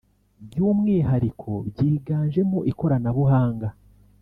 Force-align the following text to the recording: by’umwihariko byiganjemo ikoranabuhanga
by’umwihariko 0.45 1.51
byiganjemo 1.69 2.59
ikoranabuhanga 2.71 3.67